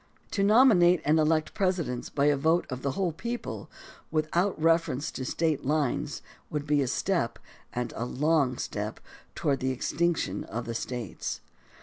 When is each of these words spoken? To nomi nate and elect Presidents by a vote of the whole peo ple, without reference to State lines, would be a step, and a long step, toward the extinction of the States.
To 0.31 0.41
nomi 0.41 0.75
nate 0.75 1.01
and 1.05 1.19
elect 1.19 1.53
Presidents 1.53 2.09
by 2.09 2.25
a 2.25 2.35
vote 2.35 2.65
of 2.71 2.81
the 2.81 2.93
whole 2.93 3.11
peo 3.11 3.37
ple, 3.37 3.69
without 4.09 4.59
reference 4.59 5.11
to 5.11 5.23
State 5.23 5.63
lines, 5.63 6.23
would 6.49 6.65
be 6.65 6.81
a 6.81 6.87
step, 6.87 7.37
and 7.71 7.93
a 7.95 8.05
long 8.05 8.57
step, 8.57 8.99
toward 9.35 9.59
the 9.59 9.69
extinction 9.69 10.43
of 10.45 10.65
the 10.65 10.73
States. 10.73 11.41